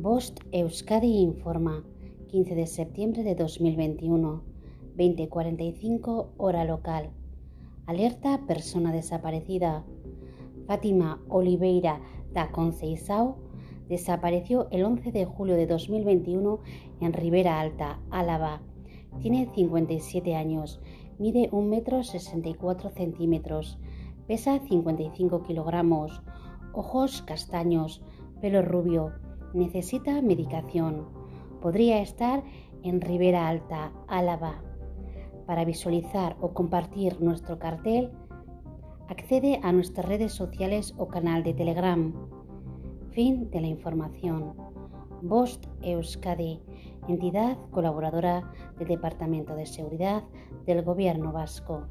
[0.00, 1.82] Bost Euskadi informa,
[2.28, 4.44] 15 de septiembre de 2021,
[4.96, 7.10] 20:45 hora local.
[7.84, 9.84] Alerta persona desaparecida.
[10.68, 12.00] Fátima Oliveira
[12.32, 13.38] da Conceizao
[13.88, 16.60] desapareció el 11 de julio de 2021
[17.00, 18.62] en Ribera Alta, Álava.
[19.20, 20.80] Tiene 57 años,
[21.18, 23.80] mide 1 metro 64 centímetros,
[24.28, 26.22] pesa 55 kilogramos,
[26.72, 28.00] ojos castaños,
[28.40, 29.12] pelo rubio,
[29.54, 31.06] necesita medicación.
[31.60, 32.42] Podría estar
[32.82, 34.62] en Ribera Alta, Álava.
[35.46, 38.10] Para visualizar o compartir nuestro cartel,
[39.08, 42.12] accede a nuestras redes sociales o canal de Telegram.
[43.12, 44.54] Fin de la información.
[45.22, 46.60] Bost Euskadi,
[47.08, 50.22] entidad colaboradora del Departamento de Seguridad
[50.66, 51.86] del Gobierno Vasco.